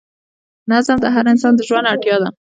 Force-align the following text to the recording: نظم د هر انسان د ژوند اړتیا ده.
نظم 0.71 0.97
د 1.01 1.05
هر 1.15 1.25
انسان 1.33 1.53
د 1.55 1.61
ژوند 1.67 1.89
اړتیا 1.91 2.15
ده. 2.21 2.29